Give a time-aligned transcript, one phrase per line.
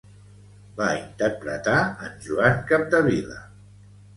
[0.77, 1.75] Va interpretar
[2.07, 3.39] en Joan Capdevila.